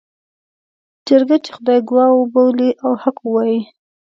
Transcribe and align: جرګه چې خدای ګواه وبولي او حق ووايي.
جرګه 1.07 1.37
چې 1.43 1.49
خدای 1.55 1.79
ګواه 1.87 2.11
وبولي 2.17 2.69
او 2.83 2.91
حق 3.01 3.17
ووايي. 3.21 3.59